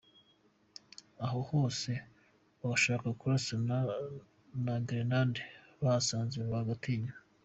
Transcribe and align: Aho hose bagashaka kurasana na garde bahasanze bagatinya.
Aho 1.25 1.39
hose 1.49 1.91
bagashaka 2.59 3.07
kurasana 3.19 3.77
na 4.63 4.75
garde 4.87 5.43
bahasanze 5.81 6.37
bagatinya. 6.51 7.13